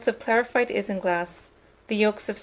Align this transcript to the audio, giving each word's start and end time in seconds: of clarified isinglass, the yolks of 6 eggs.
of 0.07 0.17
clarified 0.19 0.69
isinglass, 0.69 1.49
the 1.87 1.95
yolks 1.95 2.27
of 2.27 2.35
6 2.39 2.39
eggs. 2.39 2.39